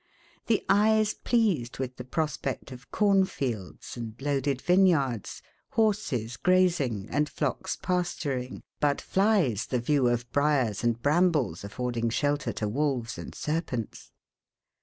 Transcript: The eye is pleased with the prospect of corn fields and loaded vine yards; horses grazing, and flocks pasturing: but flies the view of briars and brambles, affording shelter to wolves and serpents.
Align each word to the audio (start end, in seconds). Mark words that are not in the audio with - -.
The 0.47 0.65
eye 0.67 0.95
is 0.97 1.13
pleased 1.13 1.77
with 1.77 1.97
the 1.97 2.03
prospect 2.03 2.71
of 2.71 2.89
corn 2.89 3.23
fields 3.25 3.95
and 3.95 4.19
loaded 4.19 4.59
vine 4.59 4.87
yards; 4.87 5.43
horses 5.73 6.37
grazing, 6.37 7.07
and 7.11 7.29
flocks 7.29 7.77
pasturing: 7.79 8.63
but 8.79 8.99
flies 8.99 9.67
the 9.67 9.77
view 9.79 10.07
of 10.07 10.27
briars 10.31 10.83
and 10.83 10.99
brambles, 10.99 11.63
affording 11.63 12.09
shelter 12.09 12.51
to 12.53 12.67
wolves 12.67 13.19
and 13.19 13.35
serpents. 13.35 14.09